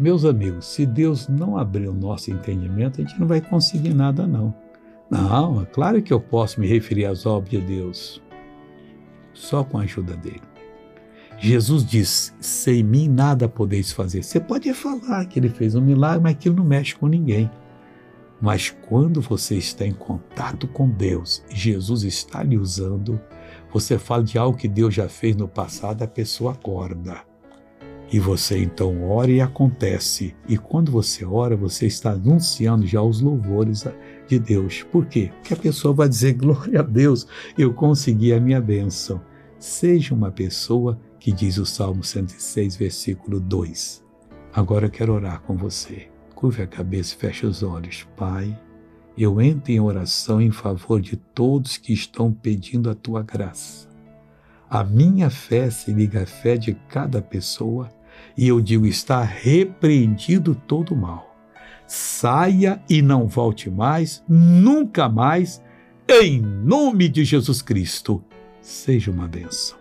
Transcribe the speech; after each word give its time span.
Meus 0.00 0.24
amigos, 0.24 0.64
se 0.64 0.86
Deus 0.86 1.28
não 1.28 1.58
abrir 1.58 1.86
o 1.86 1.92
nosso 1.92 2.30
entendimento, 2.30 2.98
a 2.98 3.04
gente 3.04 3.20
não 3.20 3.26
vai 3.26 3.38
conseguir 3.38 3.92
nada, 3.92 4.26
não. 4.26 4.54
Não, 5.10 5.60
é 5.60 5.66
claro 5.66 6.00
que 6.00 6.10
eu 6.10 6.18
posso 6.18 6.58
me 6.58 6.66
referir 6.66 7.04
às 7.04 7.26
obras 7.26 7.50
de 7.50 7.60
Deus, 7.60 8.22
só 9.34 9.62
com 9.62 9.76
a 9.76 9.82
ajuda 9.82 10.16
dele. 10.16 10.40
Jesus 11.38 11.84
diz: 11.84 12.34
sem 12.40 12.82
mim 12.82 13.08
nada 13.10 13.46
podeis 13.46 13.92
fazer. 13.92 14.22
Você 14.22 14.40
pode 14.40 14.72
falar 14.72 15.26
que 15.26 15.38
ele 15.38 15.50
fez 15.50 15.74
um 15.74 15.82
milagre, 15.82 16.22
mas 16.22 16.32
aquilo 16.32 16.56
não 16.56 16.64
mexe 16.64 16.96
com 16.96 17.06
ninguém. 17.06 17.50
Mas 18.40 18.74
quando 18.88 19.20
você 19.20 19.56
está 19.56 19.84
em 19.84 19.92
contato 19.92 20.66
com 20.66 20.88
Deus, 20.88 21.44
Jesus 21.50 22.04
está 22.04 22.42
lhe 22.42 22.56
usando, 22.56 23.20
você 23.70 23.98
fala 23.98 24.24
de 24.24 24.38
algo 24.38 24.56
que 24.56 24.66
Deus 24.66 24.94
já 24.94 25.10
fez 25.10 25.36
no 25.36 25.46
passado, 25.46 26.02
a 26.02 26.08
pessoa 26.08 26.52
acorda. 26.52 27.28
E 28.12 28.18
você 28.18 28.58
então 28.58 29.08
ora 29.08 29.30
e 29.30 29.40
acontece. 29.40 30.34
E 30.48 30.58
quando 30.58 30.90
você 30.90 31.24
ora, 31.24 31.56
você 31.56 31.86
está 31.86 32.10
anunciando 32.12 32.84
já 32.84 33.00
os 33.00 33.20
louvores 33.20 33.86
de 34.26 34.38
Deus. 34.38 34.82
Por 34.82 35.06
quê? 35.06 35.30
Porque 35.38 35.54
a 35.54 35.56
pessoa 35.56 35.94
vai 35.94 36.08
dizer: 36.08 36.32
Glória 36.34 36.80
a 36.80 36.82
Deus, 36.82 37.26
eu 37.56 37.72
consegui 37.72 38.32
a 38.32 38.40
minha 38.40 38.60
bênção. 38.60 39.20
Seja 39.60 40.12
uma 40.12 40.30
pessoa 40.30 40.98
que 41.20 41.30
diz 41.30 41.56
o 41.58 41.66
Salmo 41.66 42.02
106, 42.02 42.74
versículo 42.74 43.38
2. 43.38 44.02
Agora 44.52 44.86
eu 44.86 44.90
quero 44.90 45.12
orar 45.12 45.40
com 45.42 45.56
você. 45.56 46.08
Curve 46.34 46.62
a 46.62 46.66
cabeça 46.66 47.14
e 47.14 47.18
feche 47.18 47.46
os 47.46 47.62
olhos. 47.62 48.08
Pai, 48.16 48.58
eu 49.16 49.40
entro 49.40 49.70
em 49.70 49.78
oração 49.78 50.40
em 50.40 50.50
favor 50.50 51.00
de 51.00 51.14
todos 51.14 51.76
que 51.76 51.92
estão 51.92 52.32
pedindo 52.32 52.90
a 52.90 52.94
tua 52.94 53.22
graça. 53.22 53.88
A 54.68 54.82
minha 54.82 55.30
fé 55.30 55.68
se 55.70 55.92
liga 55.92 56.22
à 56.22 56.26
fé 56.26 56.56
de 56.56 56.74
cada 56.88 57.20
pessoa 57.20 57.88
e 58.36 58.48
eu 58.48 58.60
digo: 58.60 58.86
está 58.86 59.22
repreendido 59.22 60.54
todo 60.54 60.96
mal. 60.96 61.36
Saia 61.86 62.80
e 62.88 63.02
não 63.02 63.26
volte 63.26 63.68
mais, 63.68 64.22
nunca 64.28 65.08
mais, 65.08 65.60
em 66.08 66.40
nome 66.40 67.08
de 67.08 67.24
Jesus 67.24 67.62
Cristo. 67.62 68.22
Seja 68.60 69.10
uma 69.10 69.26
bênção. 69.26 69.76